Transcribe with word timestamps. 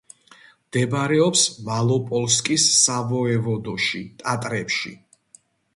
მდებარეობს 0.67 1.43
მალოპოლსკის 1.69 2.67
სავოევოდოში, 2.79 4.05
ტატრებში. 4.25 4.99